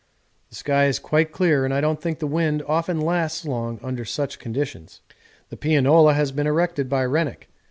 The 0.49 0.55
sky 0.55 0.85
is 0.87 0.97
quite 0.97 1.31
clear 1.31 1.63
and 1.63 1.71
I 1.71 1.79
don't 1.79 2.01
think 2.01 2.17
the 2.17 2.25
wind 2.25 2.63
often 2.67 2.99
lasts 2.99 3.45
long 3.45 3.79
under 3.83 4.03
such 4.03 4.39
conditions. 4.39 5.01
The 5.49 5.57
pianola 5.57 6.15
has 6.15 6.31
been 6.31 6.47
erected 6.47 6.89
by 6.89 7.05
Rennick. 7.05 7.49